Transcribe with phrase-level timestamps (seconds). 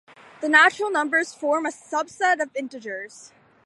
[0.41, 3.31] The natural numbers form a subset of the integers.